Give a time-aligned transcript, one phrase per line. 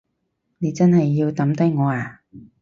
[0.57, 2.21] 你真係要抌低我呀？